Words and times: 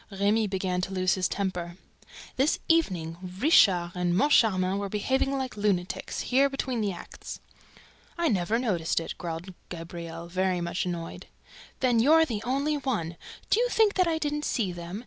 Remy 0.09 0.47
began 0.47 0.81
to 0.81 0.91
lose 0.93 1.13
his 1.13 1.27
temper. 1.27 1.77
"This 2.35 2.57
evening, 2.67 3.17
Richard 3.37 3.91
and 3.93 4.17
Moncharmin 4.17 4.79
were 4.79 4.89
behaving 4.89 5.37
like 5.37 5.55
lunatics, 5.55 6.21
here, 6.21 6.49
between 6.49 6.81
the 6.81 6.91
acts." 6.91 7.39
"I 8.17 8.27
never 8.27 8.57
noticed 8.57 8.99
it," 8.99 9.13
growled 9.19 9.53
Gabriel, 9.69 10.25
very 10.25 10.59
much 10.59 10.87
annoyed. 10.87 11.27
"Then 11.81 11.99
you're 11.99 12.25
the 12.25 12.41
only 12.41 12.77
one!... 12.77 13.15
Do 13.51 13.59
you 13.59 13.69
think 13.69 13.93
that 13.93 14.07
I 14.07 14.17
didn't 14.17 14.43
see 14.45 14.71
them? 14.71 14.99